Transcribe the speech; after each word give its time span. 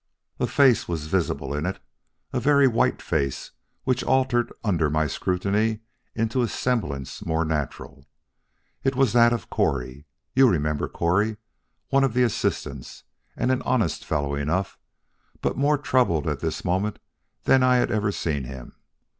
A 0.39 0.47
face 0.47 0.87
was 0.87 1.05
visible 1.05 1.53
in 1.53 1.67
it 1.67 1.79
a 2.33 2.39
very 2.39 2.67
white 2.67 3.03
face 3.03 3.51
which 3.83 4.03
altered 4.03 4.51
under 4.63 4.89
my 4.89 5.05
scrutiny 5.05 5.81
into 6.15 6.41
a 6.41 6.47
semblance 6.47 7.23
more 7.23 7.45
natural. 7.45 8.07
It 8.83 8.95
was 8.95 9.13
that 9.13 9.31
of 9.31 9.51
Correy 9.51 10.05
you 10.33 10.49
remember 10.49 10.87
Correy, 10.89 11.37
one 11.89 12.03
of 12.03 12.15
the 12.15 12.23
assistants, 12.23 13.03
and 13.37 13.51
an 13.51 13.61
honest 13.61 14.03
fellow 14.03 14.33
enough, 14.33 14.75
but 15.39 15.55
more 15.55 15.77
troubled 15.77 16.25
at 16.27 16.39
this 16.39 16.65
moment 16.65 16.97
than 17.43 17.61
I 17.61 17.75
had 17.75 17.91
ever 17.91 18.11
seen 18.11 18.45
him. 18.45 18.73